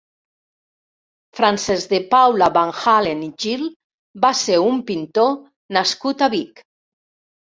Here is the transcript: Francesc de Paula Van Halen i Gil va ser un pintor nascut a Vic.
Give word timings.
Francesc 1.39 1.91
de 1.95 1.97
Paula 2.13 2.47
Van 2.55 2.71
Halen 2.79 3.21
i 3.25 3.29
Gil 3.45 3.67
va 4.25 4.31
ser 4.39 4.57
un 4.69 4.81
pintor 4.89 5.31
nascut 5.77 6.25
a 6.25 6.31
Vic. 6.37 6.65